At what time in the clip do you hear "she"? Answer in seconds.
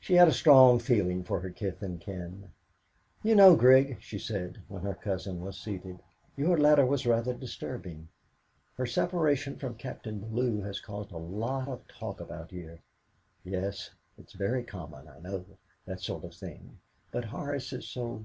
0.00-0.14, 4.00-4.18